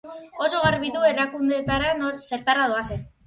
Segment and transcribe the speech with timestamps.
[0.45, 1.93] Oso garbi du erakundeetara
[2.31, 3.05] zertara doazen.